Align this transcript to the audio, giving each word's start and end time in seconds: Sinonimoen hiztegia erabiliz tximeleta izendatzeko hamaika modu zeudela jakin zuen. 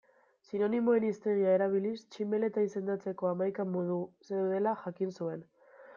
Sinonimoen 0.45 1.03
hiztegia 1.09 1.51
erabiliz 1.57 1.93
tximeleta 2.05 2.65
izendatzeko 2.69 3.31
hamaika 3.33 3.69
modu 3.77 4.03
zeudela 4.31 4.75
jakin 4.87 5.19
zuen. 5.21 5.49